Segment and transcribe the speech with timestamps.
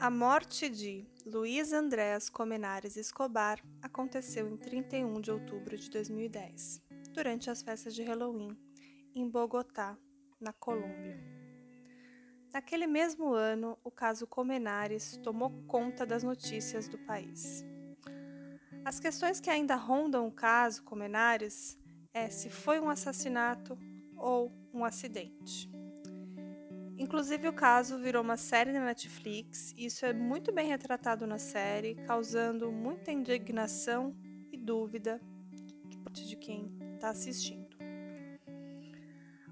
[0.00, 6.80] A morte de Luiz Andrés Comenares Escobar aconteceu em 31 de outubro de 2010,
[7.12, 8.56] durante as festas de Halloween,
[9.12, 9.98] em Bogotá,
[10.40, 11.18] na Colômbia.
[12.52, 17.64] Naquele mesmo ano, o caso Comenares tomou conta das notícias do país.
[18.84, 21.76] As questões que ainda rondam o caso Comenares
[22.14, 23.76] é se foi um assassinato
[24.16, 25.68] ou um acidente.
[26.98, 31.38] Inclusive, o caso virou uma série na Netflix e isso é muito bem retratado na
[31.38, 34.16] série, causando muita indignação
[34.50, 35.20] e dúvida
[36.10, 37.68] de quem está assistindo.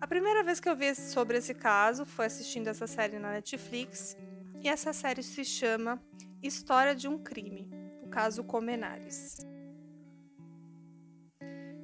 [0.01, 4.17] A primeira vez que eu vi sobre esse caso foi assistindo essa série na Netflix
[4.61, 6.03] e essa série se chama
[6.43, 7.71] História de um Crime,
[8.03, 9.39] o caso Comenares.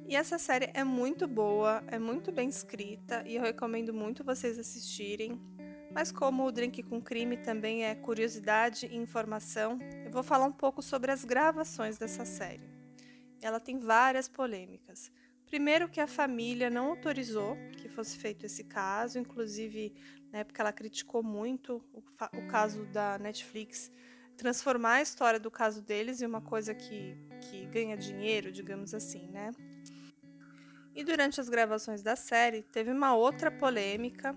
[0.05, 4.59] E essa série é muito boa, é muito bem escrita e eu recomendo muito vocês
[4.59, 5.41] assistirem.
[5.93, 10.51] Mas como o Drink com Crime também é curiosidade e informação, eu vou falar um
[10.51, 12.67] pouco sobre as gravações dessa série.
[13.39, 15.11] Ela tem várias polêmicas.
[15.45, 19.93] Primeiro que a família não autorizou que fosse feito esse caso, inclusive
[20.31, 23.91] na época ela criticou muito o, o caso da Netflix
[24.35, 29.27] transformar a história do caso deles em uma coisa que, que ganha dinheiro, digamos assim,
[29.27, 29.51] né?
[30.95, 34.35] E durante as gravações da série teve uma outra polêmica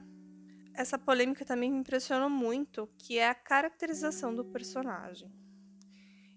[0.76, 5.32] essa polêmica também me impressionou muito, que é a caracterização do personagem.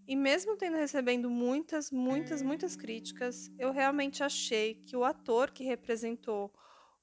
[0.07, 5.63] E mesmo tendo recebendo muitas, muitas, muitas críticas, eu realmente achei que o ator que
[5.63, 6.51] representou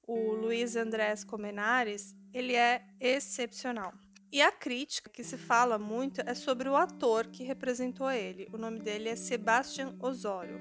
[0.07, 3.93] o Luiz Andrés Comenares, ele é excepcional.
[4.33, 8.49] E a crítica que se fala muito é sobre o ator que representou ele.
[8.53, 10.59] O nome dele é Sebastian Osório.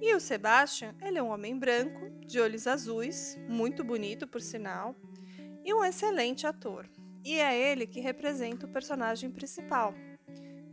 [0.00, 4.94] E o Sebastian, ele é um homem branco, de olhos azuis, muito bonito por sinal,
[5.66, 6.88] e um excelente ator.
[7.24, 9.92] E é ele que representa o personagem principal,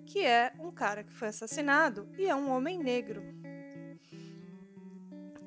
[0.06, 3.24] que é um cara que foi assassinado e é um homem negro.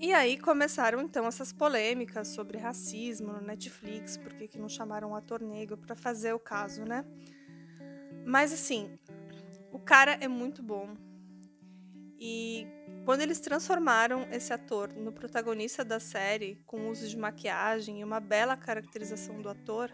[0.01, 5.15] E aí começaram então essas polêmicas sobre racismo no Netflix, por que não chamaram um
[5.15, 7.05] ator negro para fazer o caso, né?
[8.27, 8.99] Mas assim,
[9.73, 10.97] o cara é muito bom.
[12.19, 12.67] E
[13.05, 18.21] quando eles transformaram esse ator no protagonista da série, com uso de maquiagem e uma
[18.21, 19.93] bela caracterização do ator,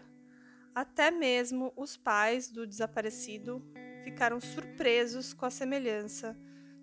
[0.73, 3.61] até mesmo os pais do desaparecido
[4.03, 6.37] ficaram surpresos com a semelhança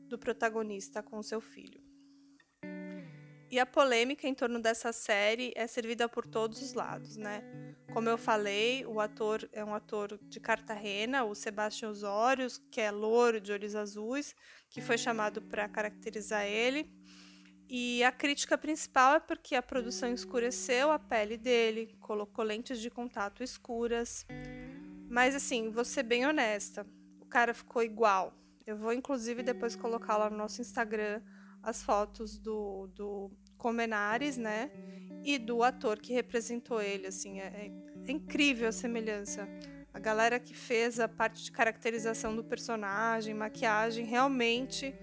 [0.06, 1.81] do protagonista com seu filho.
[3.50, 7.43] E a polêmica em torno dessa série é servida por todos os lados, né?
[7.93, 12.89] Como eu falei, o ator é um ator de Cartagena, o Sebastião Osório, que é
[12.91, 14.34] louro de olhos azuis,
[14.69, 16.89] que foi chamado para caracterizar ele.
[17.69, 22.91] E a crítica principal é porque a produção escureceu a pele dele, colocou lentes de
[22.91, 24.25] contato escuras.
[25.09, 26.87] Mas assim, vou ser bem honesta,
[27.21, 28.33] o cara ficou igual.
[28.65, 31.21] Eu vou inclusive depois colocar lá no nosso Instagram
[31.61, 34.71] as fotos do, do Comenares, né?
[35.22, 37.71] E do ator que representou ele, assim, é,
[38.09, 39.47] é incrível a semelhança.
[39.93, 44.94] A galera que fez a parte de caracterização do personagem, maquiagem, realmente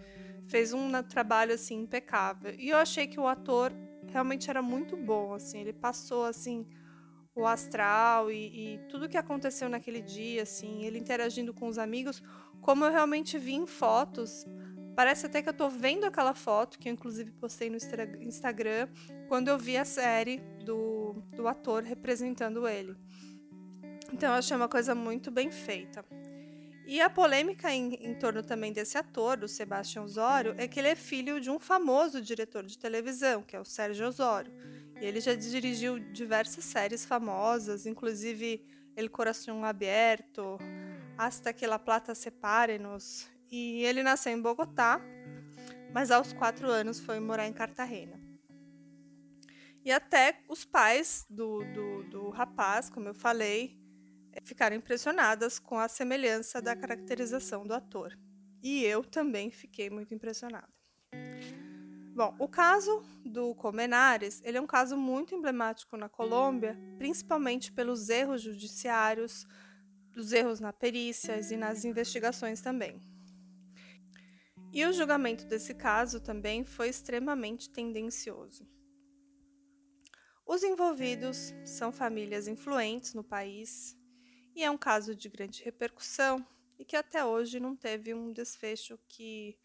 [0.47, 2.56] fez um trabalho assim impecável.
[2.57, 3.72] E eu achei que o ator
[4.07, 6.66] realmente era muito bom, assim, ele passou assim
[7.35, 12.23] o astral e, e tudo que aconteceu naquele dia, assim, ele interagindo com os amigos,
[12.59, 14.47] como eu realmente vi em fotos
[14.97, 17.78] Parece até que eu tô vendo aquela foto, que eu inclusive postei no
[18.19, 18.90] Instagram,
[19.28, 22.97] quando eu vi a série do, do ator representando ele.
[24.12, 26.03] Então eu achei uma coisa muito bem feita.
[26.88, 30.88] E a polêmica em, em, torno também desse ator, do Sebastião Osório, é que ele
[30.88, 34.52] é filho de um famoso diretor de televisão, que é o Sérgio Osório.
[35.00, 38.66] E ele já dirigiu diversas séries famosas, inclusive
[38.96, 40.58] El Coração Aberto,
[41.19, 45.02] Hasta que la plata separe-nos e ele nasceu em Bogotá,
[45.94, 48.19] mas aos quatro anos foi morar em Cartagena.
[49.84, 53.80] E até os pais do, do, do rapaz, como eu falei,
[54.34, 58.17] eh, ficaram impressionadas com a semelhança da caracterização do ator.
[58.61, 60.67] E eu também fiquei muito impressionada.
[62.14, 68.09] Bom, o caso do Comenares, ele é um caso muito emblemático na Colômbia, principalmente pelos
[68.09, 69.47] erros judiciários,
[70.11, 72.99] dos erros na perícias e nas investigações também.
[74.78, 78.64] E o julgamento desse caso também foi extremamente tendencioso.
[80.46, 83.97] Os envolvidos são famílias influentes no país
[84.56, 86.46] e é um caso de grande repercussão
[86.78, 89.58] e que até hoje não teve um desfecho que,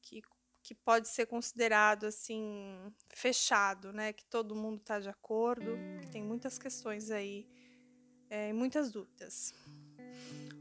[0.00, 0.22] que,
[0.62, 4.10] que pode ser considerado assim fechado, né?
[4.10, 7.46] Que todo mundo está de acordo, que tem muitas questões aí,
[8.30, 9.52] é, muitas dúvidas.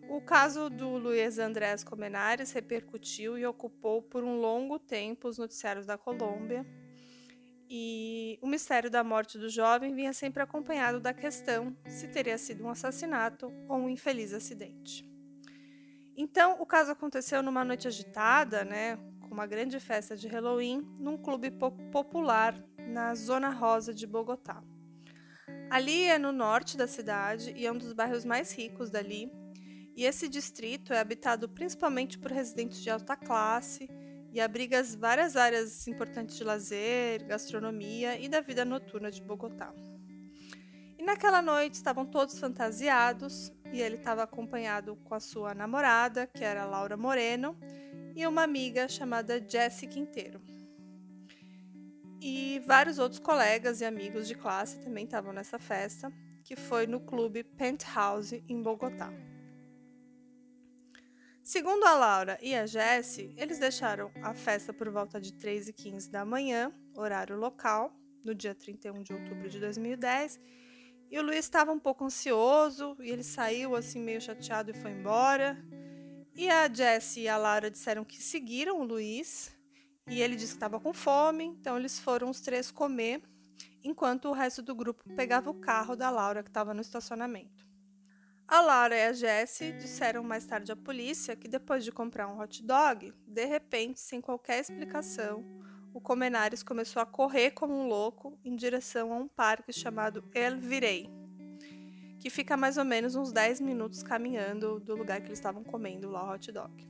[0.10, 5.86] O caso do Luiz Andrés Comenares repercutiu e ocupou por um longo tempo os noticiários
[5.86, 6.66] da Colômbia.
[7.70, 12.64] E o mistério da morte do jovem vinha sempre acompanhado da questão se teria sido
[12.64, 15.08] um assassinato ou um infeliz acidente.
[16.18, 21.18] Então, o caso aconteceu numa noite agitada, né, com uma grande festa de Halloween, num
[21.18, 21.52] clube
[21.92, 24.64] popular na Zona Rosa de Bogotá.
[25.70, 29.32] Ali é no norte da cidade e é um dos bairros mais ricos dali,
[29.96, 33.90] e esse distrito é habitado principalmente por residentes de alta classe
[34.32, 39.74] e abriga várias áreas importantes de lazer, gastronomia e da vida noturna de Bogotá.
[40.98, 46.44] E naquela noite estavam todos fantasiados e ele estava acompanhado com a sua namorada, que
[46.44, 47.58] era Laura Moreno,
[48.16, 50.42] e uma amiga chamada Jessie Quinteiro.
[52.22, 56.12] E vários outros colegas e amigos de classe também estavam nessa festa,
[56.44, 59.10] que foi no clube Penthouse em Bogotá.
[61.50, 66.24] Segundo a Laura e a Jessie, eles deixaram a festa por volta de 3h15 da
[66.24, 67.92] manhã, horário local,
[68.24, 70.40] no dia 31 de outubro de 2010.
[71.10, 74.92] E o Luiz estava um pouco ansioso e ele saiu assim meio chateado e foi
[74.92, 75.58] embora.
[76.36, 79.52] E a Jessie e a Laura disseram que seguiram o Luiz
[80.08, 83.24] e ele disse que estava com fome, então eles foram os três comer,
[83.84, 87.69] enquanto o resto do grupo pegava o carro da Laura que estava no estacionamento.
[88.52, 92.40] A Laura e a Jessie disseram mais tarde à polícia que depois de comprar um
[92.40, 95.46] hot dog, de repente, sem qualquer explicação,
[95.94, 100.58] o Comenares começou a correr como um louco em direção a um parque chamado El
[100.58, 101.08] Virei,
[102.18, 106.10] que fica mais ou menos uns 10 minutos caminhando do lugar que eles estavam comendo
[106.10, 106.90] lá o hot dog.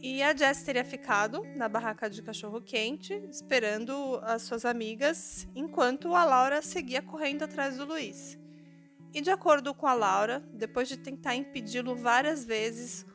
[0.00, 6.14] E a Jess teria ficado na barraca de cachorro quente, esperando as suas amigas, enquanto
[6.14, 8.38] a Laura seguia correndo atrás do Luiz.
[9.12, 13.06] E de acordo com a Laura, depois de tentar impedi-lo várias vezes,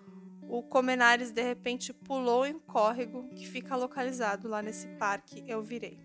[0.50, 5.62] o Comenares de repente pulou em um córrego que fica localizado lá nesse parque Eu
[5.62, 6.00] Virei.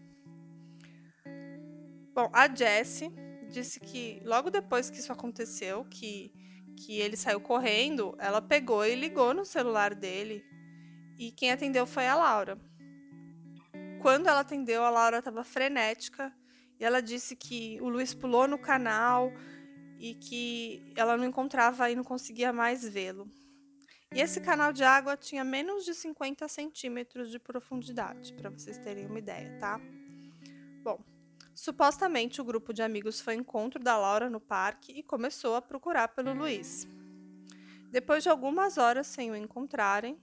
[2.15, 3.13] Bom, a Jessie
[3.49, 6.33] disse que logo depois que isso aconteceu, que,
[6.77, 10.45] que ele saiu correndo, ela pegou e ligou no celular dele
[11.19, 12.59] e quem atendeu foi a Laura.
[14.01, 16.33] Quando ela atendeu, a Laura estava frenética
[16.79, 19.33] e ela disse que o Luiz pulou no canal
[19.99, 23.29] e que ela não encontrava e não conseguia mais vê-lo.
[24.15, 29.07] E esse canal de água tinha menos de 50 centímetros de profundidade, para vocês terem
[29.07, 29.79] uma ideia, tá?
[30.83, 31.05] Bom,
[31.55, 35.63] supostamente o grupo de amigos foi ao encontro da Laura no parque e começou a
[35.63, 36.89] procurar pelo Luiz.
[37.91, 40.19] Depois de algumas horas sem o encontrarem,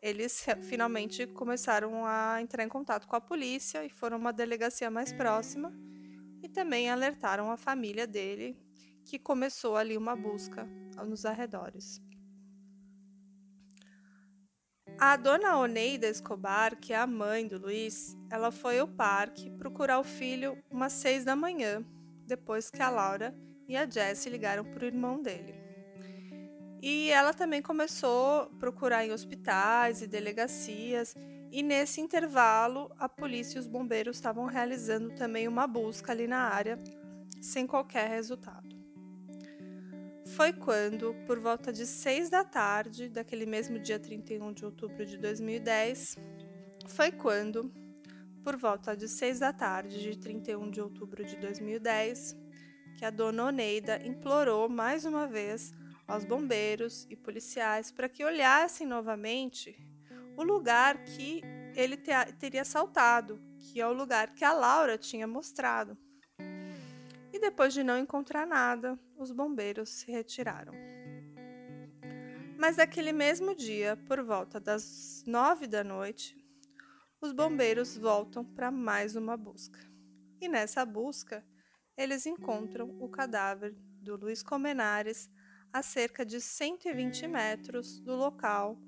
[0.00, 4.90] eles finalmente começaram a entrar em contato com a polícia e foram a uma delegacia
[4.90, 5.72] mais próxima
[6.42, 8.56] e também alertaram a família dele
[9.06, 10.68] que começou ali uma busca
[11.06, 12.02] nos arredores.
[14.98, 20.00] A dona Oneida Escobar, que é a mãe do Luiz, ela foi ao parque procurar
[20.00, 21.84] o filho umas seis da manhã,
[22.26, 23.34] depois que a Laura
[23.68, 25.54] e a Jessie ligaram para o irmão dele.
[26.82, 31.14] E ela também começou a procurar em hospitais e delegacias,
[31.52, 36.40] e nesse intervalo a polícia e os bombeiros estavam realizando também uma busca ali na
[36.40, 36.78] área,
[37.40, 38.65] sem qualquer resultado
[40.36, 45.16] foi quando, por volta de 6 da tarde daquele mesmo dia 31 de outubro de
[45.16, 46.14] 2010,
[46.88, 47.72] foi quando,
[48.44, 52.36] por volta de 6 da tarde de 31 de outubro de 2010,
[52.98, 55.72] que a dona Oneida implorou mais uma vez
[56.06, 59.74] aos bombeiros e policiais para que olhassem novamente
[60.36, 61.40] o lugar que
[61.74, 61.96] ele
[62.38, 65.96] teria assaltado, que é o lugar que a Laura tinha mostrado.
[67.36, 70.72] E depois de não encontrar nada, os bombeiros se retiraram.
[72.56, 76.34] Mas naquele mesmo dia, por volta das nove da noite,
[77.20, 79.78] os bombeiros voltam para mais uma busca.
[80.40, 81.44] E nessa busca,
[81.94, 85.30] eles encontram o cadáver do Luiz Comenares
[85.70, 88.78] a cerca de 120 metros do local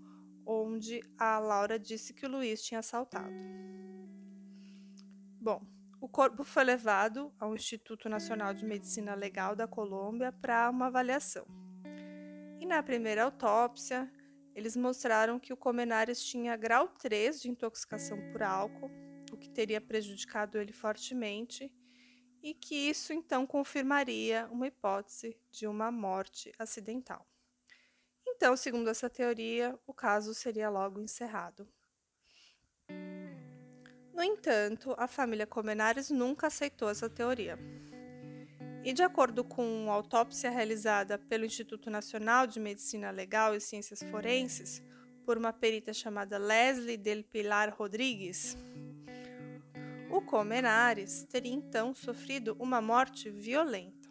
[0.47, 3.35] onde a Laura disse que o Luiz tinha assaltado.
[5.39, 5.61] Bom,
[6.01, 11.45] o corpo foi levado ao Instituto Nacional de Medicina Legal da Colômbia para uma avaliação.
[12.61, 14.11] E na primeira autópsia,
[14.55, 18.91] eles mostraram que o Comenares tinha grau 3 de intoxicação por álcool,
[19.33, 21.73] o que teria prejudicado ele fortemente,
[22.43, 27.27] e que isso então confirmaria uma hipótese de uma morte acidental.
[28.25, 31.69] Então, segundo essa teoria, o caso seria logo encerrado.
[34.19, 37.57] No entanto, a família Comenares nunca aceitou essa teoria.
[38.83, 44.03] E de acordo com a autópsia realizada pelo Instituto Nacional de Medicina Legal e Ciências
[44.11, 44.83] Forenses,
[45.25, 48.59] por uma perita chamada Leslie Del Pilar Rodrigues,
[50.11, 54.09] o Comenares teria então sofrido uma morte violenta.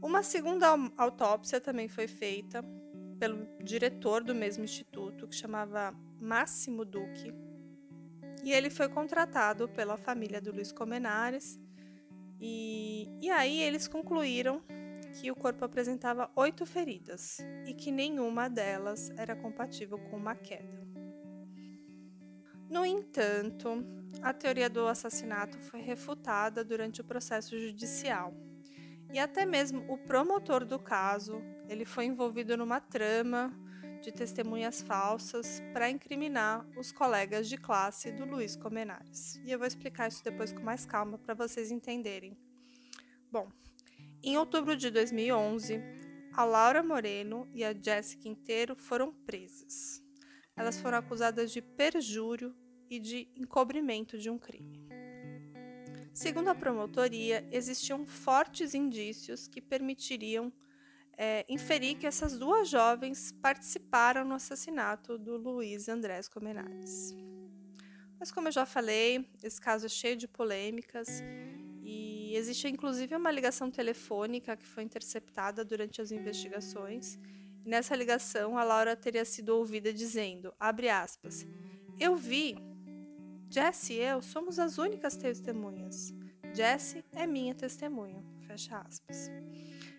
[0.00, 2.64] Uma segunda autópsia também foi feita
[3.18, 7.34] pelo diretor do mesmo instituto, que chamava Máximo Duque,
[8.46, 11.58] e ele foi contratado pela família do Luiz Comenares.
[12.40, 14.62] E, e aí eles concluíram
[15.14, 20.86] que o corpo apresentava oito feridas e que nenhuma delas era compatível com uma queda.
[22.70, 23.84] No entanto,
[24.22, 28.32] a teoria do assassinato foi refutada durante o processo judicial.
[29.12, 33.52] E até mesmo o promotor do caso, ele foi envolvido numa trama
[34.06, 39.36] de testemunhas falsas para incriminar os colegas de classe do Luiz Comenares.
[39.44, 42.34] E eu vou explicar isso depois com mais calma para vocês entenderem.
[43.30, 43.50] Bom,
[44.22, 45.80] em outubro de 2011,
[46.32, 50.06] a Laura Moreno e a Jéssica Inteiro foram presas
[50.56, 52.56] elas foram acusadas de perjúrio
[52.88, 54.88] e de encobrimento de um crime.
[56.14, 60.50] Segundo a promotoria, existiam fortes indícios que permitiriam
[61.16, 67.14] é, inferir que essas duas jovens participaram no assassinato do Luiz Andrés Comenares.
[68.18, 71.22] Mas, como eu já falei, esse caso é cheio de polêmicas
[71.82, 77.18] e existe inclusive uma ligação telefônica que foi interceptada durante as investigações
[77.66, 81.44] Nessa ligação, a Laura teria sido ouvida dizendo, abre aspas,
[81.98, 82.56] eu vi,
[83.50, 86.14] Jesse e eu somos as únicas testemunhas.
[86.54, 89.28] Jesse é minha testemunha, fecha aspas.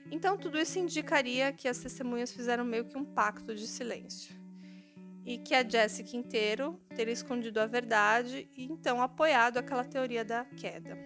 [0.10, 4.36] Então, tudo isso indicaria que as testemunhas fizeram meio que um pacto de silêncio.
[5.26, 10.46] E que a Jessie Quinteiro teria escondido a verdade e então apoiado aquela teoria da
[10.46, 10.98] queda.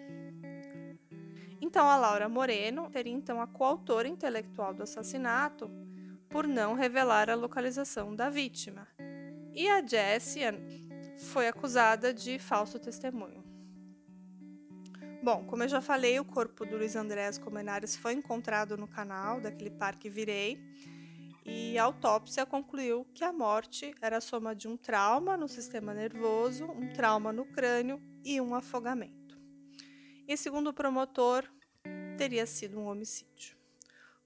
[1.59, 5.71] Então, a Laura Moreno teria então a coautora intelectual do assassinato
[6.29, 8.87] por não revelar a localização da vítima.
[9.53, 10.43] E a Jessie
[11.17, 13.50] foi acusada de falso testemunho.
[15.23, 19.39] Bom, como eu já falei, o corpo do Luiz Andrés Comenares foi encontrado no canal
[19.39, 20.59] daquele parque Virei
[21.45, 25.93] e a autópsia concluiu que a morte era a soma de um trauma no sistema
[25.93, 29.39] nervoso, um trauma no crânio e um afogamento.
[30.27, 31.43] E segundo o promotor,
[32.17, 33.61] teria sido um homicídio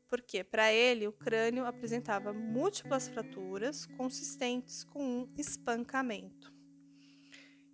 [0.07, 6.53] porque para ele o crânio apresentava múltiplas fraturas consistentes com um espancamento.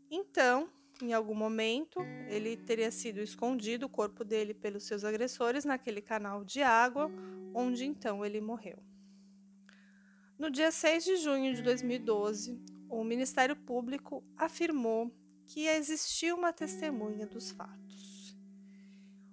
[0.10, 0.70] Então,
[1.04, 6.44] em algum momento, ele teria sido escondido o corpo dele pelos seus agressores naquele canal
[6.44, 7.12] de água,
[7.54, 8.78] onde então ele morreu.
[10.38, 15.12] No dia 6 de junho de 2012, o Ministério Público afirmou
[15.46, 18.36] que existia uma testemunha dos fatos.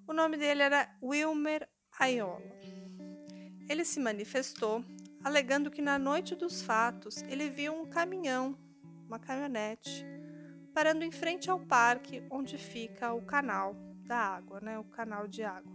[0.06, 2.58] O nome dele era Wilmer Aiola.
[3.68, 4.84] Ele se manifestou
[5.22, 8.56] alegando que na noite dos fatos ele viu um caminhão,
[9.06, 10.04] uma caminhonete,
[10.78, 13.74] parando em frente ao parque onde fica o canal
[14.06, 15.72] da água, né, o canal de água.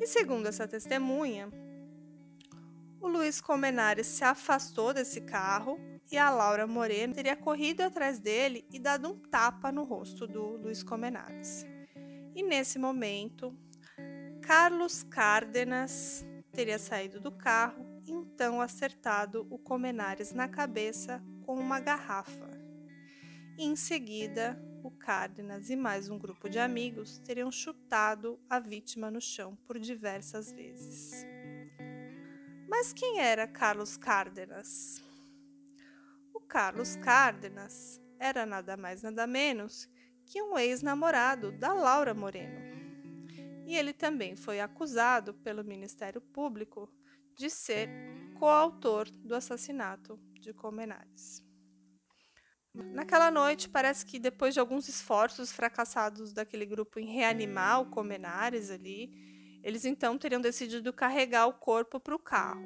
[0.00, 1.48] E segundo essa testemunha,
[3.00, 5.78] o Luiz Comenares se afastou desse carro
[6.10, 10.56] e a Laura Moreno teria corrido atrás dele e dado um tapa no rosto do
[10.56, 11.64] Luiz Comenares.
[12.34, 13.56] E nesse momento,
[14.40, 21.78] Carlos Cárdenas teria saído do carro e então acertado o Comenares na cabeça com uma
[21.78, 22.51] garrafa.
[23.58, 29.10] E em seguida, o Cárdenas e mais um grupo de amigos teriam chutado a vítima
[29.10, 31.24] no chão por diversas vezes.
[32.68, 35.02] Mas quem era Carlos Cárdenas?
[36.34, 39.88] O Carlos Cárdenas era nada mais nada menos
[40.24, 42.72] que um ex-namorado da Laura Moreno
[43.66, 46.88] e ele também foi acusado pelo Ministério Público
[47.34, 47.88] de ser
[48.38, 51.42] coautor do assassinato de Comenares.
[52.74, 58.70] Naquela noite, parece que depois de alguns esforços fracassados daquele grupo em reanimar o Comenares
[58.70, 59.12] ali,
[59.62, 62.62] eles então teriam decidido carregar o corpo para o carro.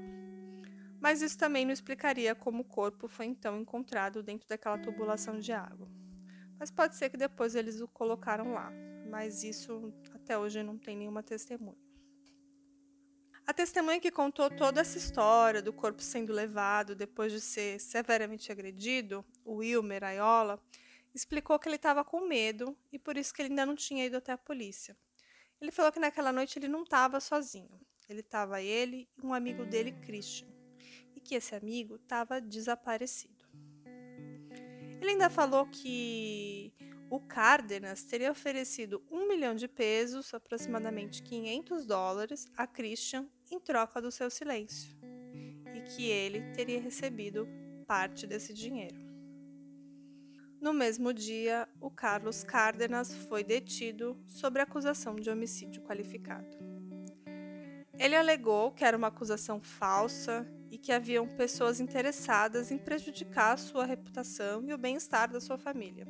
[1.01, 5.53] Mas isso também não explicaria como o corpo foi então encontrado dentro daquela tubulação de
[5.53, 5.89] água.
[6.59, 8.73] Mas pode ser que depois eles o colocaram lá,
[9.11, 11.77] mas isso até hoje não tem nenhuma testemunha.
[13.47, 18.51] A testemunha que contou toda essa história do corpo sendo levado depois de ser severamente
[18.51, 20.63] agredido, Wilmer Aiola,
[21.15, 24.17] explicou que ele estava com medo e por isso que ele ainda não tinha ido
[24.17, 24.97] até a polícia.
[25.61, 27.81] Ele falou que naquela noite ele não estava sozinho.
[28.09, 30.49] Ele estava ele e um amigo dele, Christian,
[31.15, 33.45] e que esse amigo estava desaparecido.
[35.01, 36.73] Ele ainda falou que
[37.09, 44.01] o Cárdenas teria oferecido um milhão de pesos, aproximadamente 500 dólares, a Christian em troca
[44.01, 44.97] do seu silêncio,
[45.75, 47.49] e que ele teria recebido
[47.87, 49.06] parte desse dinheiro.
[50.67, 56.59] No mesmo dia, o Carlos Cárdenas foi detido sob acusação de homicídio qualificado.
[57.97, 63.85] Ele alegou que era uma acusação falsa e que haviam pessoas interessadas em prejudicar sua
[63.85, 66.05] reputação e o bem-estar da sua família.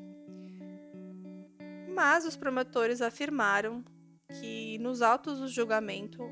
[1.94, 3.84] Mas os promotores afirmaram
[4.40, 6.22] que nos autos do julgamento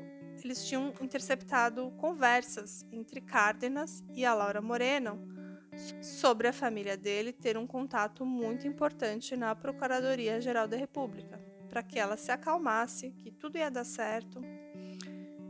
[0.43, 5.34] eles tinham interceptado conversas entre Cárdenas e a Laura Moreno
[6.01, 11.39] sobre a família dele ter um contato muito importante na Procuradoria-Geral da República,
[11.69, 14.41] para que ela se acalmasse, que tudo ia dar certo.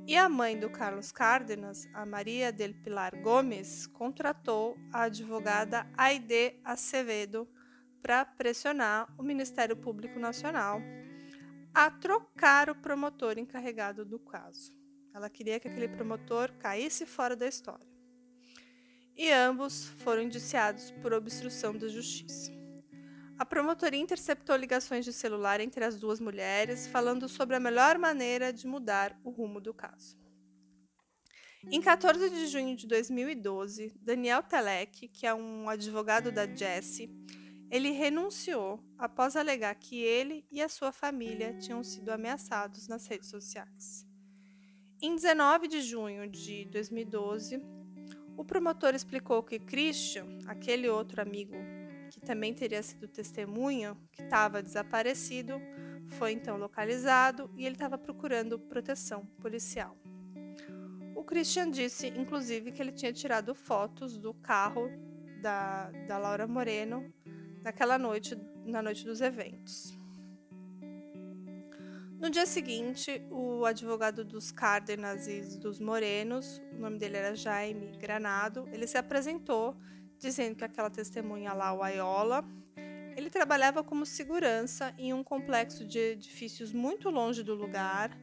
[0.08, 6.60] E a mãe do Carlos Cárdenas, a Maria del Pilar Gomes, contratou a advogada Aide
[6.64, 7.48] Acevedo
[8.02, 10.80] para pressionar o Ministério Público Nacional
[11.74, 14.74] a trocar o promotor encarregado do caso.
[15.14, 17.95] Ela queria que aquele promotor caísse fora da história
[19.16, 22.52] e ambos foram indiciados por obstrução da justiça.
[23.38, 28.52] A promotoria interceptou ligações de celular entre as duas mulheres, falando sobre a melhor maneira
[28.52, 30.18] de mudar o rumo do caso.
[31.72, 37.10] Em 14 de junho de 2012, Daniel Telek, que é um advogado da Jessie,
[37.72, 43.30] ele renunciou após alegar que ele e a sua família tinham sido ameaçados nas redes
[43.30, 44.06] sociais.
[45.02, 47.62] Em 19 de junho de 2012,
[48.38, 51.56] o promotor explicou que Christian, aquele outro amigo
[52.10, 55.60] que também teria sido testemunha, que estava desaparecido,
[56.18, 59.98] foi então localizado e ele estava procurando proteção policial.
[61.16, 64.90] O Christian disse, inclusive, que ele tinha tirado fotos do carro
[65.42, 67.12] da, da Laura Moreno
[67.64, 69.95] naquela noite, na noite dos eventos.
[72.26, 77.96] No dia seguinte, o advogado dos Cárdenas e dos Morenos, o nome dele era Jaime
[78.00, 79.78] Granado, ele se apresentou
[80.18, 82.44] dizendo que aquela testemunha lá, o Aiola,
[83.16, 88.20] ele trabalhava como segurança em um complexo de edifícios muito longe do lugar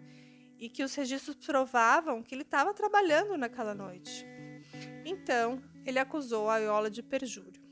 [0.58, 4.26] e que os registros provavam que ele estava trabalhando naquela noite.
[5.04, 7.62] Então, ele acusou a Aiola de perjúrio.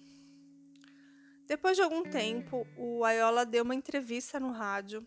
[1.48, 5.04] Depois de algum tempo, o Aiola deu uma entrevista no rádio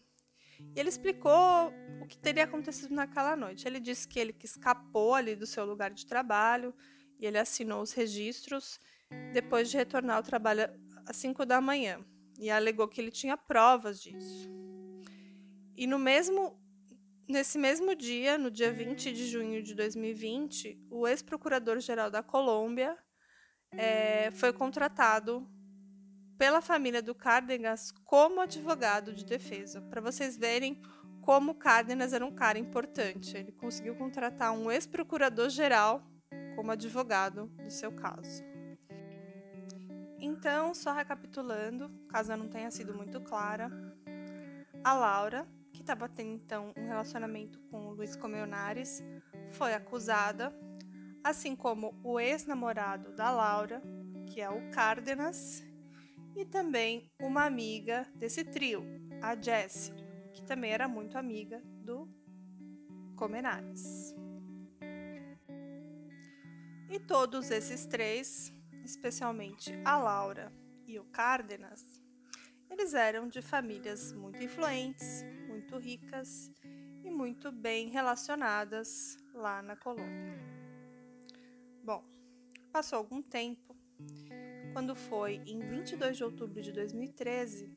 [0.76, 3.67] e ele explicou o que teria acontecido naquela noite.
[3.67, 6.73] Ele disse que ele que escapou ali do seu lugar de trabalho
[7.19, 8.80] e ele assinou os registros
[9.32, 10.69] depois de retornar ao trabalho
[11.06, 12.04] às 5 da manhã
[12.39, 14.49] e alegou que ele tinha provas disso.
[15.76, 16.60] E no mesmo
[17.28, 22.97] nesse mesmo dia, no dia 20 de junho de 2020, o ex-procurador-geral da Colômbia
[23.71, 25.47] é, foi contratado
[26.43, 30.82] pela família do Cárdenas como advogado de defesa, para vocês verem
[31.21, 33.38] como Cárdenas era um cara importante.
[33.38, 36.03] Ele conseguiu contratar um ex-procurador-geral
[36.53, 38.43] como advogado do seu caso.
[40.19, 43.71] Então, só recapitulando, caso eu não tenha sido muito clara,
[44.84, 49.01] a Laura, que estava tendo então um relacionamento com o Luiz Comenares,
[49.53, 50.53] foi acusada,
[51.23, 53.82] assim como o ex-namorado da Laura,
[54.27, 55.63] que é o Cárdenas,
[56.36, 58.84] e também uma amiga desse trio,
[59.22, 59.93] a Jessie,
[60.34, 62.08] que também era muito amiga do
[63.15, 64.15] Comenares.
[66.89, 70.52] E todos esses três, especialmente a Laura
[70.86, 71.84] e o Cárdenas,
[72.69, 76.52] eles eram de famílias muito influentes, muito ricas
[77.04, 80.39] e muito bem relacionadas lá na Colômbia.
[81.84, 82.04] Bom,
[82.72, 83.76] passou algum tempo
[84.73, 87.71] quando foi em 22 de outubro de 2013,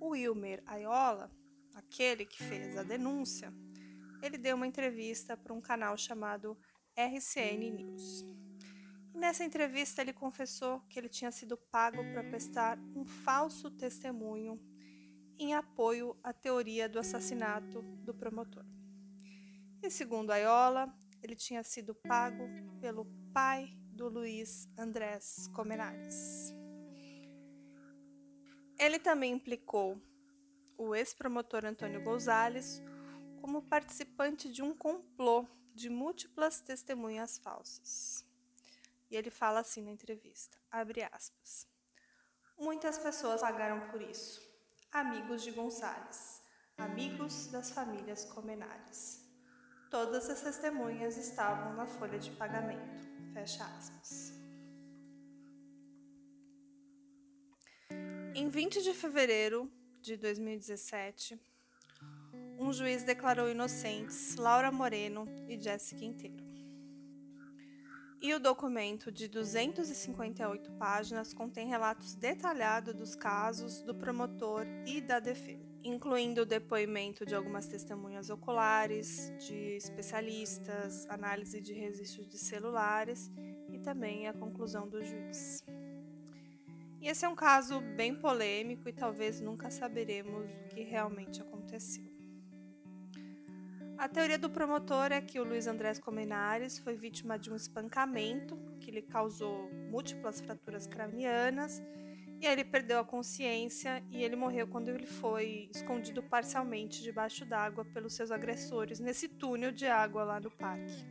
[0.00, 1.30] o Wilmer Aiola,
[1.74, 3.52] aquele que fez a denúncia,
[4.22, 6.56] ele deu uma entrevista para um canal chamado
[6.96, 8.24] RCN News.
[9.14, 14.58] E nessa entrevista ele confessou que ele tinha sido pago para prestar um falso testemunho
[15.38, 18.64] em apoio à teoria do assassinato do promotor.
[19.82, 20.90] E segundo Aiola,
[21.22, 22.48] ele tinha sido pago
[22.80, 26.54] pelo pai do Luiz Andrés Comenares.
[28.78, 29.98] Ele também implicou
[30.76, 32.82] o ex-promotor Antônio Gonzalez
[33.40, 38.22] como participante de um complô de múltiplas testemunhas falsas.
[39.10, 41.66] E ele fala assim na entrevista, abre aspas.
[42.58, 44.46] Muitas pessoas pagaram por isso.
[44.92, 46.42] Amigos de Gonzalez,
[46.76, 49.24] amigos das famílias Comenares.
[49.90, 53.15] Todas as testemunhas estavam na folha de pagamento.
[53.36, 54.32] Fecha aspas.
[58.34, 59.70] Em 20 de fevereiro
[60.00, 61.38] de 2017,
[62.58, 66.42] um juiz declarou inocentes Laura Moreno e Jessica Quinteiro.
[68.22, 75.20] E o documento de 258 páginas contém relatos detalhados dos casos do promotor e da
[75.20, 83.30] defesa, incluindo o depoimento de algumas testemunhas oculares, de especialistas, análise de registros de celulares
[83.70, 85.64] e também a conclusão do juiz.
[87.00, 92.04] E esse é um caso bem polêmico e talvez nunca saberemos o que realmente aconteceu.
[93.98, 98.58] A teoria do promotor é que o Luiz Andrés Comenares foi vítima de um espancamento
[98.78, 101.82] que lhe causou múltiplas fraturas cranianas
[102.40, 107.44] e aí ele perdeu a consciência e ele morreu quando ele foi escondido parcialmente debaixo
[107.46, 111.06] d'água pelos seus agressores nesse túnel de água lá no parque.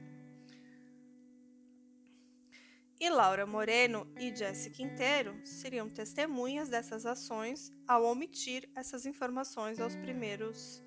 [2.99, 9.95] E Laura Moreno e Jesse Quinteiro seriam testemunhas dessas ações ao omitir essas informações aos
[9.95, 10.81] primeiros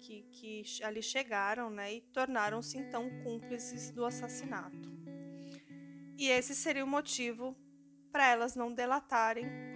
[0.00, 4.90] que, que ali chegaram né, e tornaram-se então cúmplices do assassinato.
[6.18, 7.56] E esse seria o motivo
[8.10, 9.71] para elas não delatarem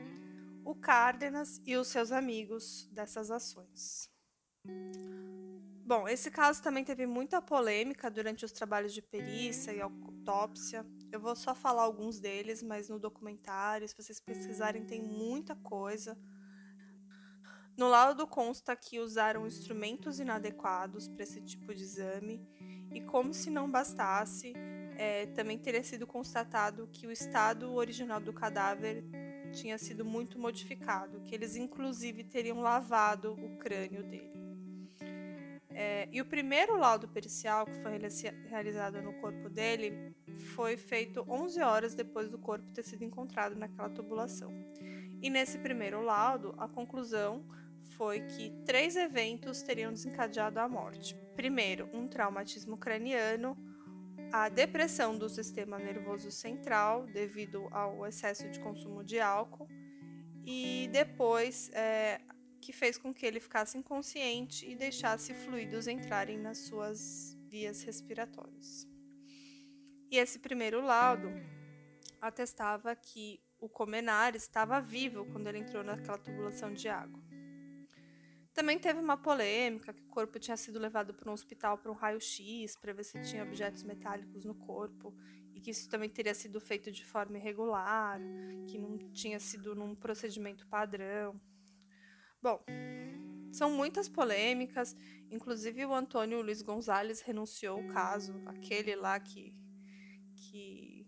[0.66, 4.11] o Cárdenas e os seus amigos dessas ações.
[5.87, 10.85] Bom, esse caso também teve muita polêmica durante os trabalhos de perícia e autópsia.
[11.12, 16.18] Eu vou só falar alguns deles, mas no documentário, se vocês pesquisarem, tem muita coisa.
[17.76, 22.44] No laudo consta que usaram instrumentos inadequados para esse tipo de exame,
[22.92, 24.52] e como se não bastasse,
[24.98, 29.05] é, também teria sido constatado que o estado original do cadáver
[29.57, 34.37] tinha sido muito modificado, que eles inclusive teriam lavado o crânio dele.
[35.71, 37.99] É, e o primeiro laudo pericial que foi
[38.49, 40.14] realizado no corpo dele
[40.55, 44.53] foi feito 11 horas depois do corpo ter sido encontrado naquela tubulação.
[45.21, 47.45] E nesse primeiro laudo, a conclusão
[47.97, 51.16] foi que três eventos teriam desencadeado a morte.
[51.35, 53.57] Primeiro, um traumatismo craniano,
[54.32, 59.68] a depressão do sistema nervoso central devido ao excesso de consumo de álcool
[60.44, 62.20] e depois é,
[62.60, 68.86] que fez com que ele ficasse inconsciente e deixasse fluidos entrarem nas suas vias respiratórias.
[70.10, 71.28] E esse primeiro laudo
[72.20, 77.20] atestava que o Comenar estava vivo quando ele entrou naquela tubulação de água.
[78.57, 81.95] Também teve uma polêmica que o corpo tinha sido levado para um hospital para um
[81.95, 85.14] raio-x para ver se tinha objetos metálicos no corpo
[85.55, 88.19] e que isso também teria sido feito de forma irregular,
[88.66, 91.38] que não tinha sido num procedimento padrão.
[92.40, 92.64] Bom,
[93.53, 94.97] são muitas polêmicas,
[95.31, 99.55] inclusive o Antônio Luiz Gonzalez renunciou o caso, aquele lá que
[100.35, 101.06] que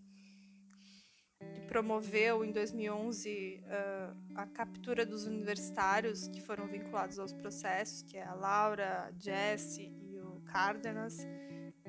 [1.68, 8.16] promoveu em 2011 uh, ah, a captura dos universitários que foram vinculados aos processos, que
[8.16, 11.18] é a Laura, a Jesse e o Cárdenas.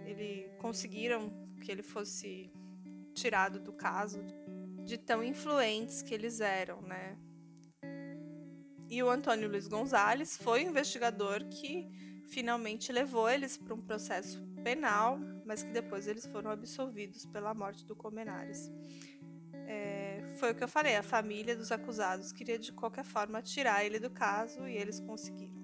[0.06, 2.52] Eles conseguiram que ele fosse
[3.14, 4.20] tirado do caso
[4.84, 7.18] de tão influentes que eles eram, né?
[8.90, 11.88] E o Antônio Luiz Gonzalez foi o investigador que
[12.28, 17.86] finalmente levou eles para um processo penal, mas que depois eles foram absolvidos pela morte
[17.86, 18.70] do Comenares
[20.40, 24.00] foi o que eu falei, a família dos acusados queria de qualquer forma tirar ele
[24.00, 25.60] do caso e eles conseguiram.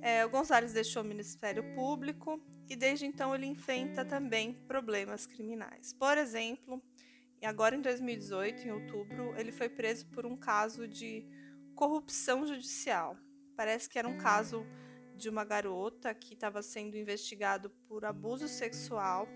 [0.00, 5.92] É, o Gonzalez deixou o Ministério Público e desde então ele enfrenta também problemas criminais.
[5.92, 6.80] Por exemplo,
[7.42, 11.26] agora em 2018, em outubro, ele foi preso por um caso de
[11.74, 13.16] corrupção judicial.
[13.56, 14.64] Parece que era um caso
[15.16, 19.26] de uma garota que estava sendo investigado por abuso sexual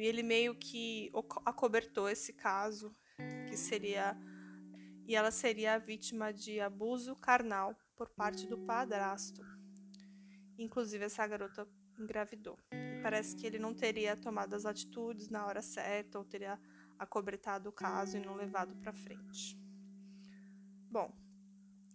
[0.00, 1.10] e ele meio que
[1.44, 2.92] acobertou esse caso,
[3.48, 4.16] que seria.
[5.06, 9.42] E ela seria a vítima de abuso carnal por parte do padrasto.
[10.58, 12.58] Inclusive, essa garota engravidou.
[12.72, 16.58] E parece que ele não teria tomado as atitudes na hora certa ou teria
[16.98, 19.58] acobertado o caso e não levado para frente.
[20.90, 21.12] Bom,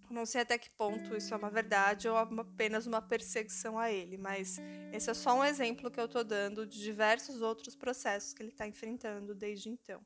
[0.10, 4.17] não sei até que ponto isso é uma verdade ou apenas uma perseguição a ele,
[4.17, 4.58] mas
[4.91, 8.50] esse é só um exemplo que eu estou dando de diversos outros processos que ele
[8.50, 10.06] está enfrentando desde então.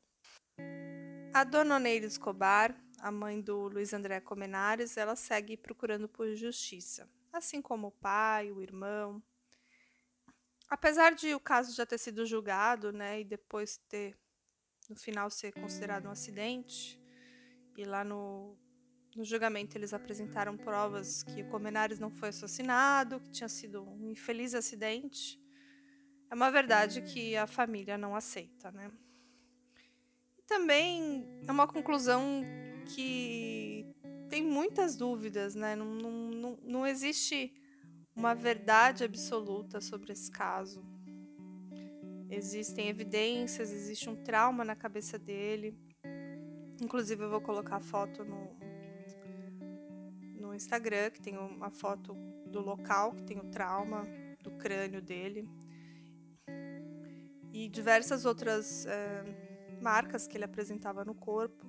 [1.34, 7.10] A dona Neide Escobar, a mãe do Luiz André Comenares, ela segue procurando por justiça,
[7.32, 9.22] assim como o pai, o irmão.
[10.70, 14.18] Apesar de o caso já ter sido julgado, né, e depois ter
[14.90, 17.00] no final ser considerado um acidente,
[17.78, 18.58] e lá no
[19.16, 24.10] no julgamento, eles apresentaram provas que o Comenares não foi assassinado, que tinha sido um
[24.10, 25.40] infeliz acidente.
[26.30, 28.92] É uma verdade que a família não aceita, né?
[30.54, 32.44] também é uma conclusão
[32.86, 33.86] que
[34.30, 35.76] tem muitas dúvidas, né?
[35.76, 37.54] Não, não, não, não existe
[38.16, 40.84] uma verdade absoluta sobre esse caso.
[42.30, 45.76] Existem evidências, existe um trauma na cabeça dele.
[46.82, 48.56] Inclusive, eu vou colocar a foto no,
[50.54, 52.14] no Instagram, que tem uma foto
[52.46, 54.08] do local que tem o trauma
[54.44, 55.50] do crânio dele.
[57.52, 59.24] E diversas outras é,
[59.82, 61.66] marcas que ele apresentava no corpo.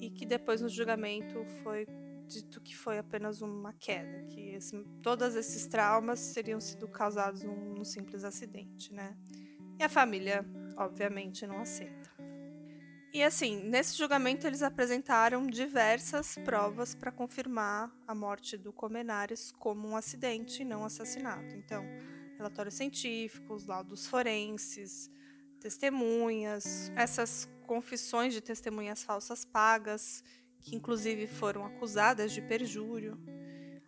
[0.00, 1.86] E que depois no julgamento foi
[2.26, 7.74] dito que foi apenas uma queda, que esse, todos esses traumas teriam sido causados num,
[7.74, 9.14] num simples acidente, né?
[9.78, 10.44] E a família,
[10.78, 12.10] obviamente, não aceita.
[13.14, 19.86] E assim, nesse julgamento eles apresentaram diversas provas para confirmar a morte do Comenares como
[19.86, 21.54] um acidente e não assassinato.
[21.54, 21.84] Então,
[22.38, 25.10] relatórios científicos, laudos forenses,
[25.60, 30.24] testemunhas, essas confissões de testemunhas falsas pagas,
[30.58, 33.20] que inclusive foram acusadas de perjúrio,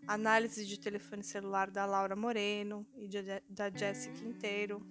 [0.06, 4.86] análise de telefone celular da Laura Moreno e de, da Jessica Quinteiro,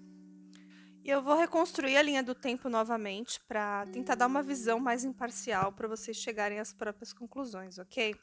[1.04, 5.04] e eu vou reconstruir a linha do tempo novamente para tentar dar uma visão mais
[5.04, 8.16] imparcial para vocês chegarem às próprias conclusões, ok?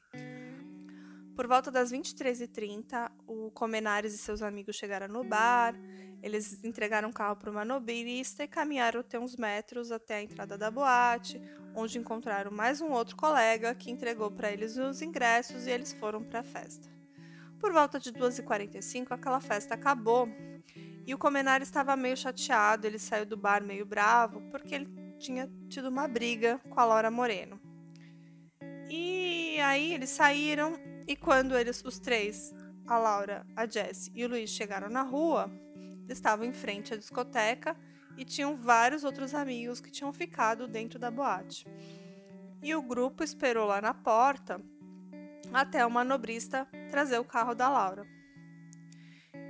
[1.37, 5.75] Por volta das 23h30, o Comenares e seus amigos chegaram no bar,
[6.23, 10.57] eles entregaram o carro para uma manobrista e caminharam até uns metros até a entrada
[10.57, 11.41] da boate,
[11.75, 16.23] onde encontraram mais um outro colega que entregou para eles os ingressos e eles foram
[16.23, 16.89] para a festa.
[17.59, 20.29] Por volta de 2h45, aquela festa acabou
[21.11, 25.51] e o Comenar estava meio chateado, ele saiu do bar meio bravo, porque ele tinha
[25.69, 27.61] tido uma briga com a Laura Moreno.
[28.89, 30.75] E aí eles saíram,
[31.09, 32.55] e quando eles, os três,
[32.87, 35.51] a Laura, a Jess e o Luiz, chegaram na rua,
[36.09, 37.77] estavam em frente à discoteca
[38.17, 41.67] e tinham vários outros amigos que tinham ficado dentro da boate.
[42.63, 44.61] E o grupo esperou lá na porta
[45.53, 48.20] até o manobrista trazer o carro da Laura.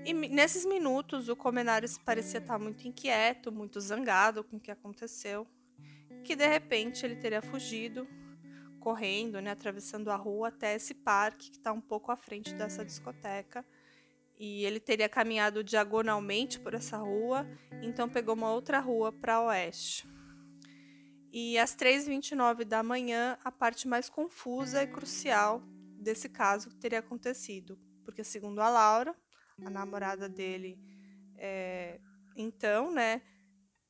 [0.05, 5.47] E nesses minutos, o Comenares parecia estar muito inquieto, muito zangado com o que aconteceu,
[6.25, 8.09] que de repente ele teria fugido,
[8.81, 12.83] correndo, né, atravessando a rua até esse parque que está um pouco à frente dessa
[12.83, 13.65] discoteca.
[14.39, 17.47] E ele teria caminhado diagonalmente por essa rua,
[17.83, 20.09] então pegou uma outra rua para oeste.
[21.31, 25.63] E às 3h29 da manhã, a parte mais confusa e crucial
[26.01, 29.15] desse caso teria acontecido, porque segundo a Laura,
[29.65, 30.79] a namorada dele,
[31.37, 32.01] é,
[32.37, 33.23] então, né,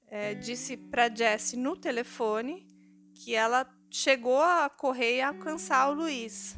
[0.07, 2.67] é, disse para Jessie no telefone
[3.15, 6.57] que ela chegou a correr e alcançar o Luiz,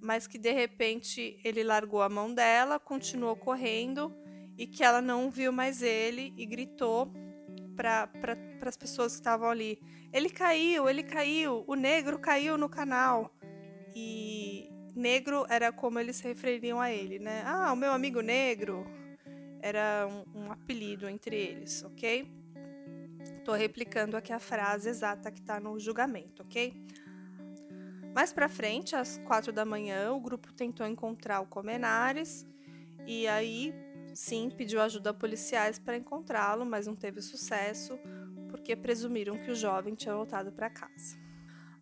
[0.00, 4.14] mas que de repente ele largou a mão dela, continuou correndo
[4.56, 7.12] e que ela não viu mais ele e gritou
[7.74, 9.78] para pra, as pessoas que estavam ali:
[10.12, 13.34] Ele caiu, ele caiu, o negro caiu no canal.
[13.96, 17.42] E, negro era como eles se refeririam a ele, né?
[17.44, 18.86] Ah, o meu amigo negro
[19.60, 22.30] era um, um apelido entre eles, ok?
[23.38, 26.72] Estou replicando aqui a frase exata que está no julgamento, ok?
[28.14, 32.46] Mais para frente, às quatro da manhã, o grupo tentou encontrar o Comenares
[33.06, 33.74] e aí,
[34.14, 37.98] sim, pediu ajuda a policiais para encontrá-lo, mas não teve sucesso
[38.50, 41.23] porque presumiram que o jovem tinha voltado para casa.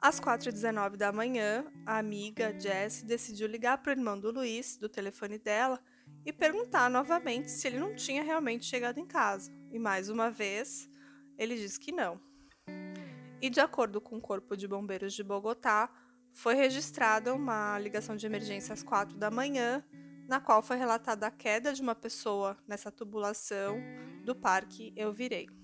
[0.02, 4.88] Às 4h19 da manhã, a amiga Jess decidiu ligar para o irmão do Luiz, do
[4.88, 5.80] telefone dela,
[6.26, 9.52] e perguntar novamente se ele não tinha realmente chegado em casa.
[9.70, 10.90] E mais uma vez,
[11.38, 12.20] ele disse que não.
[13.40, 15.88] E de acordo com o Corpo de Bombeiros de Bogotá,
[16.32, 19.84] foi registrada uma ligação de emergência às 4 da manhã,
[20.26, 23.78] na qual foi relatada a queda de uma pessoa nessa tubulação
[24.24, 25.61] do Parque Eu Virei.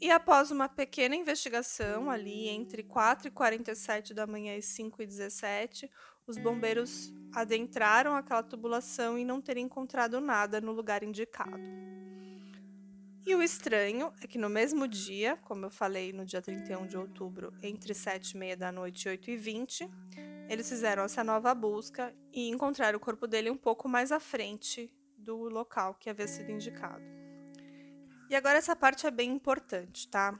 [0.00, 5.06] E após uma pequena investigação ali entre 4 e 47 da manhã e 5 e
[5.06, 5.90] 17,
[6.24, 11.58] os bombeiros adentraram aquela tubulação e não teriam encontrado nada no lugar indicado.
[13.26, 16.96] E o estranho é que no mesmo dia, como eu falei no dia 31 de
[16.96, 19.90] outubro, entre 7 e meia da noite e 8 e 20,
[20.48, 24.90] eles fizeram essa nova busca e encontraram o corpo dele um pouco mais à frente
[25.16, 27.27] do local que havia sido indicado.
[28.30, 30.38] E agora essa parte é bem importante, tá?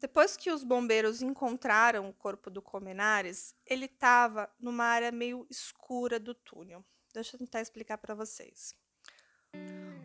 [0.00, 6.18] Depois que os bombeiros encontraram o corpo do Comenares, ele estava numa área meio escura
[6.18, 6.84] do túnel.
[7.12, 8.74] Deixa eu tentar explicar para vocês.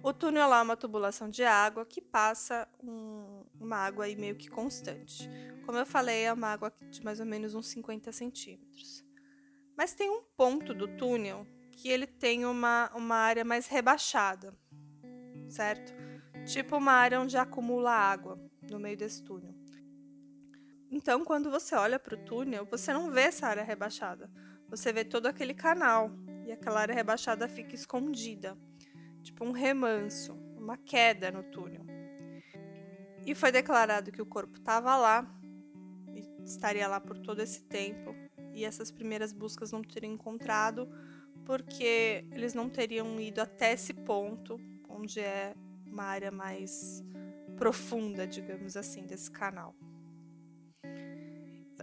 [0.03, 4.49] O túnel é uma tubulação de água que passa um, uma água aí meio que
[4.49, 5.29] constante.
[5.65, 9.03] Como eu falei, é uma água de mais ou menos uns 50 centímetros.
[9.77, 14.53] Mas tem um ponto do túnel que ele tem uma, uma área mais rebaixada,
[15.49, 16.04] certo?
[16.45, 18.39] Tipo uma área onde acumula água.
[18.69, 19.53] no meio desse túnel.
[20.89, 24.31] Então, quando você olha para o túnel, você não vê essa área rebaixada.
[24.69, 26.10] Você vê todo aquele canal
[26.45, 28.58] e aquela área rebaixada fica escondida,
[29.21, 31.86] tipo um remanso, uma queda no túnel.
[33.25, 35.27] E foi declarado que o corpo estava lá,
[36.43, 38.15] estaria lá por todo esse tempo,
[38.53, 40.88] e essas primeiras buscas não teriam encontrado
[41.45, 45.53] porque eles não teriam ido até esse ponto, onde é
[45.95, 47.01] uma área mais
[47.55, 49.73] profunda, digamos assim, desse canal.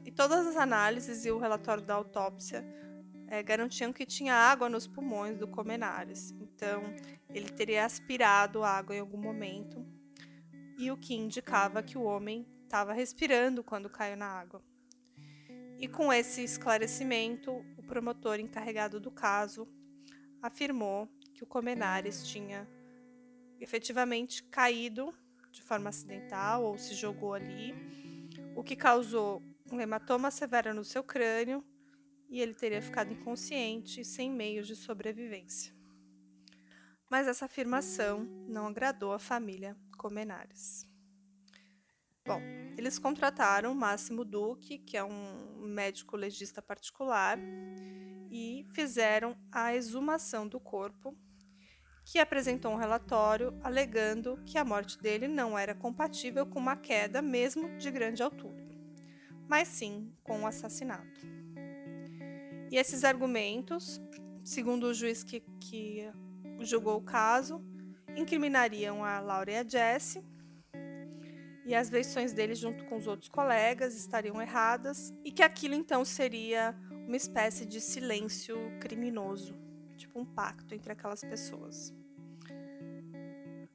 [0.05, 2.63] E todas as análises e o relatório da autópsia
[3.27, 6.33] é, garantiam que tinha água nos pulmões do Comenares.
[6.33, 6.83] Então,
[7.31, 9.83] ele teria aspirado água em algum momento,
[10.77, 14.63] e o que indicava que o homem estava respirando quando caiu na água.
[15.79, 19.67] E com esse esclarecimento, o promotor encarregado do caso
[20.43, 22.69] afirmou que o Comenares tinha
[23.63, 25.15] efetivamente caído
[25.51, 27.75] de forma acidental ou se jogou ali,
[28.57, 31.65] o que causou um hematoma severo no seu crânio
[32.29, 35.75] e ele teria ficado inconsciente sem meios de sobrevivência.
[37.09, 40.87] Mas essa afirmação não agradou a família Comenares.
[42.27, 42.41] Bom,
[42.77, 47.39] eles contrataram Máximo Duque, que é um médico legista particular,
[48.31, 51.15] e fizeram a exumação do corpo,
[52.05, 57.23] que apresentou um relatório alegando que a morte dele não era compatível com uma queda
[57.23, 58.65] mesmo de grande altura,
[59.49, 61.21] mas sim com um assassinato.
[62.71, 64.01] E esses argumentos,
[64.43, 66.11] segundo o juiz que, que
[66.61, 67.63] julgou o caso,
[68.17, 70.25] incriminariam a Laura e a Jessie
[71.65, 76.05] e as versões dele junto com os outros colegas estariam erradas e que aquilo então
[76.05, 76.75] seria
[77.07, 79.55] uma espécie de silêncio criminoso,
[80.03, 81.95] tipo um pacto entre aquelas pessoas.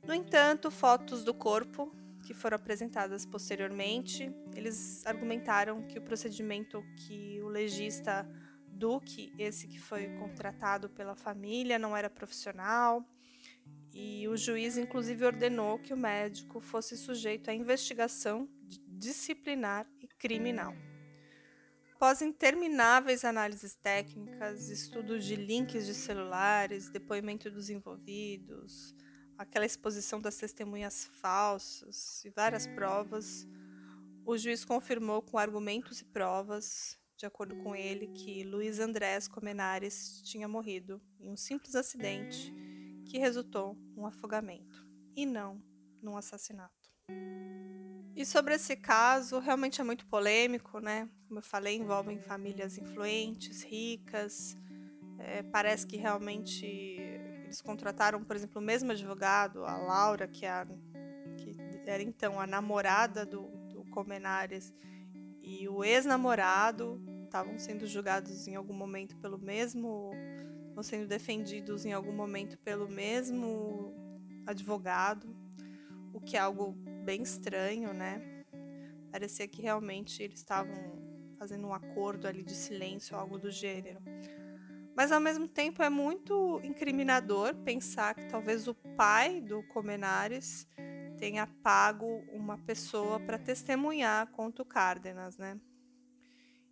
[0.06, 1.94] No entanto, fotos do corpo
[2.26, 8.30] que foram apresentadas posteriormente, eles argumentaram que o procedimento que o legista
[8.68, 13.04] Duque, esse que foi contratado pela família, não era profissional
[13.94, 18.48] e o juiz, inclusive, ordenou que o médico fosse sujeito à investigação
[18.88, 20.74] disciplinar e criminal.
[21.98, 28.94] Após intermináveis análises técnicas, estudos de links de celulares, depoimento dos envolvidos,
[29.36, 33.48] aquela exposição das testemunhas falsas e várias provas,
[34.24, 40.22] o juiz confirmou com argumentos e provas, de acordo com ele, que Luiz Andrés Comenares
[40.22, 42.54] tinha morrido em um simples acidente
[43.08, 45.60] que resultou num afogamento e não
[46.00, 46.78] num assassinato.
[48.18, 51.08] E sobre esse caso, realmente é muito polêmico, né?
[51.28, 54.58] Como eu falei, envolvem famílias influentes, ricas.
[55.20, 56.66] É, parece que realmente
[57.46, 60.66] eles contrataram, por exemplo, o mesmo advogado, a Laura, que, é a,
[61.38, 64.74] que era então a namorada do, do Comenares,
[65.44, 70.12] e o ex-namorado estavam sendo julgados em algum momento pelo mesmo
[70.70, 73.94] estão sendo defendidos em algum momento pelo mesmo
[74.48, 75.36] advogado,
[76.12, 76.76] o que é algo
[77.08, 78.22] bem estranho, né?
[79.10, 80.76] Parecia que realmente eles estavam
[81.40, 84.02] fazendo um acordo ali de silêncio, algo do gênero.
[84.94, 90.68] Mas ao mesmo tempo é muito incriminador pensar que talvez o pai do Comenares
[91.18, 95.58] tenha pago uma pessoa para testemunhar contra o Cárdenas, né?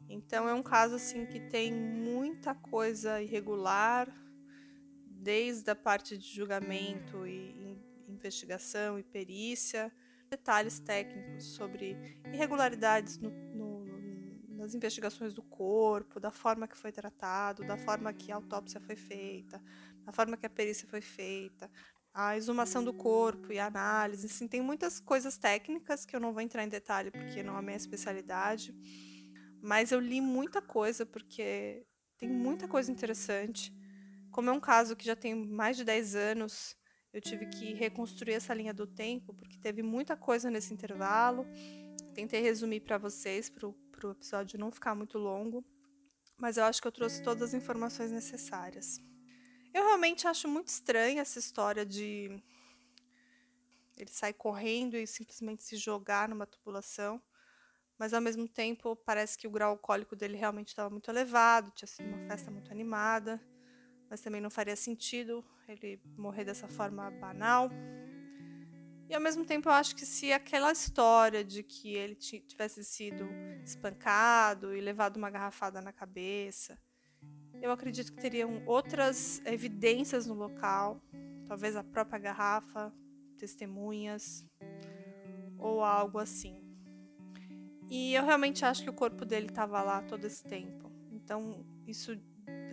[0.10, 4.14] Então é um caso assim que tem muita coisa irregular,
[5.08, 9.90] desde a parte de julgamento e investigação e perícia,
[10.38, 11.98] detalhes técnicos sobre
[12.34, 13.86] irregularidades no, no,
[14.58, 18.96] nas investigações do corpo, da forma que foi tratado, da forma que a autópsia foi
[18.96, 19.62] feita,
[20.06, 21.70] da forma que a perícia foi feita,
[22.14, 24.26] a exumação do corpo e a análise.
[24.28, 27.60] Assim, tem muitas coisas técnicas que eu não vou entrar em detalhe porque não é
[27.60, 28.74] a minha especialidade
[29.66, 31.84] mas eu li muita coisa porque
[32.20, 33.74] tem muita coisa interessante.
[34.32, 36.78] Como é um caso que já tem mais de 10 anos,
[37.16, 41.46] eu tive que reconstruir essa linha do tempo porque teve muita coisa nesse intervalo.
[42.14, 45.64] Tentei resumir para vocês para o episódio não ficar muito longo,
[46.38, 49.02] mas eu acho que eu trouxe todas as informações necessárias.
[49.74, 52.30] Eu realmente acho muito estranha essa história de
[53.98, 57.22] ele sair correndo e simplesmente se jogar numa tubulação
[57.98, 61.88] mas ao mesmo tempo parece que o grau alcoólico dele realmente estava muito elevado, tinha
[61.88, 63.42] sido uma festa muito animada,
[64.10, 67.70] mas também não faria sentido ele morrer dessa forma banal.
[69.08, 73.28] E ao mesmo tempo eu acho que se aquela história de que ele tivesse sido
[73.64, 76.80] espancado e levado uma garrafada na cabeça,
[77.62, 81.02] eu acredito que teriam outras evidências no local,
[81.48, 82.94] talvez a própria garrafa,
[83.38, 84.46] testemunhas,
[85.58, 86.62] ou algo assim.
[87.90, 90.92] E eu realmente acho que o corpo dele estava lá todo esse tempo.
[91.12, 92.20] Então, isso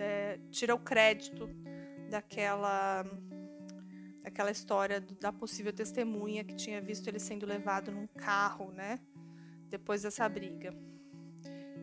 [0.02, 1.48] é, tira o crédito
[2.10, 3.04] daquela
[4.22, 9.00] daquela história da possível testemunha que tinha visto ele sendo levado num carro, né?
[9.68, 10.72] Depois dessa briga.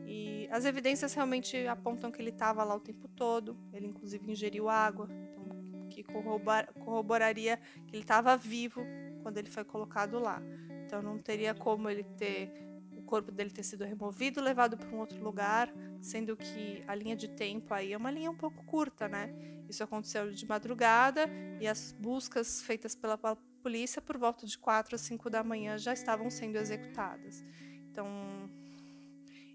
[0.05, 3.57] E as evidências realmente apontam que ele estava lá o tempo todo.
[3.73, 7.57] Ele inclusive ingeriu água, então, que corroboraria
[7.87, 8.81] que ele estava vivo
[9.21, 10.41] quando ele foi colocado lá.
[10.85, 12.51] Então não teria como ele ter
[13.09, 17.27] corpo dele ter sido removido, levado para um outro lugar, sendo que a linha de
[17.27, 19.33] tempo aí é uma linha um pouco curta, né?
[19.67, 21.27] Isso aconteceu de madrugada
[21.59, 23.17] e as buscas feitas pela
[23.63, 27.43] polícia por volta de 4 a 5 da manhã já estavam sendo executadas.
[27.91, 28.07] Então,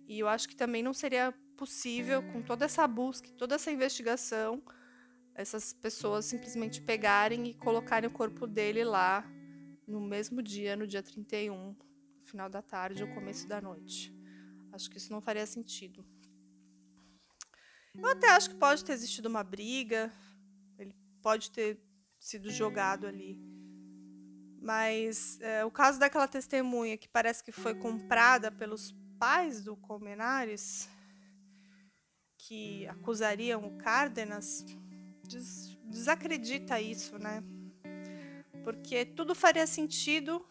[0.08, 4.60] e eu acho que também não seria possível com toda essa busca, toda essa investigação,
[5.32, 9.24] essas pessoas simplesmente pegarem e colocarem o corpo dele lá
[9.86, 11.76] no mesmo dia, no dia 31, no
[12.24, 14.12] final da tarde ou começo da noite.
[14.72, 16.04] Acho que isso não faria sentido.
[17.96, 20.12] Eu até acho que pode ter existido uma briga,
[20.78, 21.78] ele pode ter
[22.18, 23.38] sido jogado ali.
[24.60, 30.88] Mas é, o caso daquela testemunha que parece que foi comprada pelos pais do Colmenares,
[32.38, 34.64] que acusariam o Cárdenas,
[35.22, 37.42] des desacredita isso, né?
[38.64, 40.44] Porque tudo faria sentido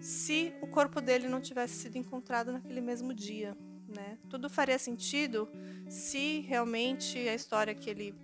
[0.00, 3.56] se o corpo dele não tivesse sido encontrado naquele mesmo dia
[3.88, 4.18] né?
[4.28, 5.48] Tudo faria sentido
[5.88, 8.14] se realmente a história que ele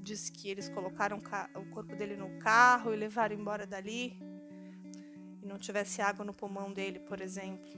[0.00, 1.18] disse que eles colocaram
[1.54, 4.18] o corpo dele no carro e levaram embora dali
[5.42, 7.70] e não tivesse água no pulmão dele, por exemplo.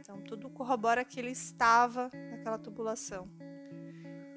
[0.00, 3.28] Então tudo corrobora que ele estava naquela tubulação.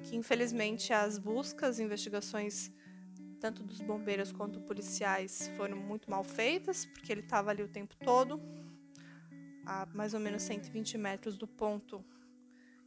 [0.04, 2.70] Que infelizmente as buscas, investigações
[3.40, 7.94] tanto dos bombeiros quanto policiais foram muito mal feitas, porque ele estava ali o tempo
[7.96, 8.40] todo
[9.66, 12.04] a mais ou menos 120 metros do ponto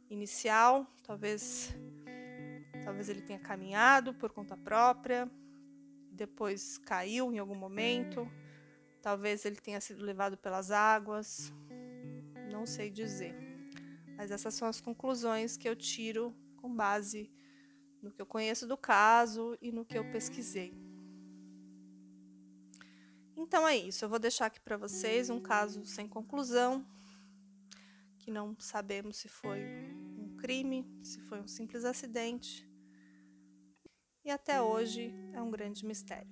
[0.08, 0.86] inicial.
[1.02, 1.74] Talvez,
[2.82, 5.30] talvez ele tenha caminhado por conta própria,
[6.10, 8.30] depois caiu em algum momento.
[9.02, 11.52] Talvez ele tenha sido levado pelas águas.
[12.50, 13.34] Não sei dizer.
[14.16, 17.30] Mas essas são as conclusões que eu tiro com base
[18.02, 20.74] no que eu conheço do caso e no que eu pesquisei.
[23.36, 26.86] Então é isso, eu vou deixar aqui para vocês um caso sem conclusão,
[28.18, 29.60] que não sabemos se foi
[30.18, 32.68] um crime, se foi um simples acidente.
[34.24, 36.30] E até hoje é um grande mistério.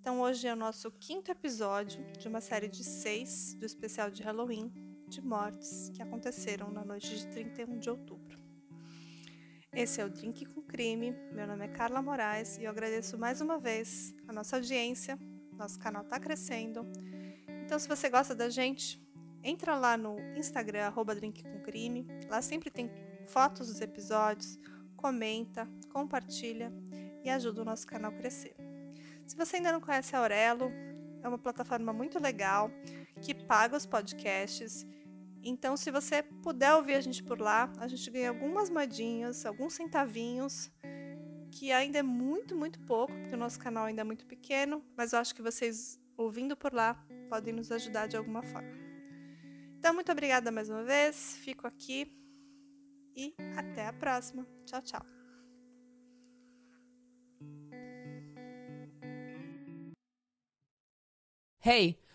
[0.00, 4.20] Então hoje é o nosso quinto episódio de uma série de seis do especial de
[4.24, 4.72] Halloween
[5.06, 8.41] de mortes que aconteceram na noite de 31 de outubro.
[9.74, 11.12] Esse é o Drink com Crime.
[11.32, 15.18] Meu nome é Carla Moraes e eu agradeço mais uma vez a nossa audiência
[15.62, 16.86] nosso canal está crescendo.
[17.64, 19.00] Então, se você gosta da gente,
[19.42, 22.06] entra lá no Instagram, arroba drinkcomcrime.
[22.28, 22.90] Lá sempre tem
[23.28, 24.58] fotos dos episódios,
[24.96, 26.72] comenta, compartilha
[27.24, 28.56] e ajuda o nosso canal a crescer.
[29.26, 30.70] Se você ainda não conhece a Aurelo,
[31.22, 32.70] é uma plataforma muito legal
[33.20, 34.84] que paga os podcasts.
[35.44, 39.74] Então, se você puder ouvir a gente por lá, a gente ganha algumas moedinhas, alguns
[39.74, 40.70] centavinhos
[41.50, 45.12] que ainda é muito, muito pouco, porque o nosso canal ainda é muito pequeno, mas
[45.12, 46.94] eu acho que vocês ouvindo por lá
[47.28, 48.72] podem nos ajudar de alguma forma.
[49.78, 52.16] Então, muito obrigada mais uma vez, fico aqui
[53.16, 54.46] e até a próxima.
[54.64, 55.06] Tchau, tchau.
[61.64, 62.11] Hey!